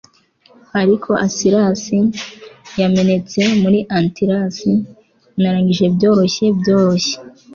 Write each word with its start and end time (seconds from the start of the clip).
ariko 0.81 1.09
acilles 1.25 1.83
yamenetse 2.81 3.39
muri 3.61 3.79
antilles 3.97 4.57
narangije 5.41 5.85
byoroshye 5.95 6.45
byoroshye 6.59 7.15